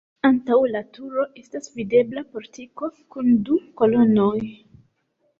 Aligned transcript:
Antaŭ 0.27 0.55
la 0.75 0.79
turo 0.97 1.25
estas 1.41 1.67
videbla 1.75 2.23
portiko 2.37 2.89
kun 3.17 3.29
du 3.49 3.59
kolonoj. 3.83 4.41